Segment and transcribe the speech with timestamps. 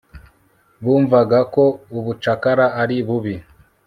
[0.83, 1.63] Bumvaga ko
[1.97, 3.35] ubucakara ari bubi